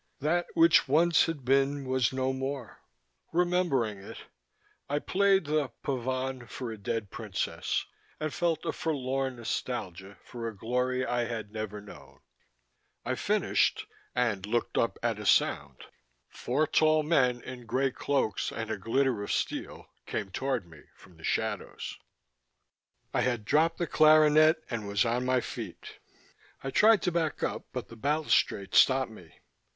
That 0.19 0.47
which 0.55 0.87
once 0.87 1.27
had 1.27 1.45
been 1.45 1.85
was 1.85 2.11
no 2.11 2.33
more; 2.33 2.81
remembering 3.31 3.99
it, 3.99 4.17
I 4.89 4.97
played 4.97 5.45
the 5.45 5.69
Pavane 5.83 6.47
for 6.49 6.71
a 6.71 6.77
Dead 6.79 7.11
Princess, 7.11 7.85
and 8.19 8.33
felt 8.33 8.65
a 8.65 8.71
forlorn 8.71 9.35
nostalgia 9.35 10.17
for 10.23 10.47
a 10.47 10.57
glory 10.57 11.05
I 11.05 11.25
had 11.25 11.51
never 11.51 11.79
known.... 11.79 12.19
I 13.05 13.13
finished 13.13 13.85
and 14.15 14.43
looked 14.47 14.75
up 14.75 14.97
at 15.03 15.19
a 15.19 15.25
sound. 15.27 15.83
Four 16.29 16.65
tall 16.65 17.03
men 17.03 17.39
in 17.43 17.67
grey 17.67 17.91
cloaks 17.91 18.51
and 18.51 18.71
a 18.71 18.79
glitter 18.79 19.21
of 19.21 19.31
steel 19.31 19.85
came 20.07 20.31
toward 20.31 20.67
me 20.67 20.79
from 20.95 21.17
the 21.17 21.23
shadows. 21.23 21.99
I 23.13 23.21
had 23.21 23.45
dropped 23.45 23.77
the 23.77 23.85
clarinet 23.85 24.63
and 24.67 24.87
was 24.87 25.05
on 25.05 25.25
my 25.25 25.41
feet. 25.41 25.99
I 26.63 26.71
tried 26.71 27.03
to 27.03 27.11
back 27.11 27.43
up 27.43 27.65
but 27.71 27.89
the 27.89 27.95
balustrade 27.95 28.73
stopped 28.73 29.11
me. 29.11 29.35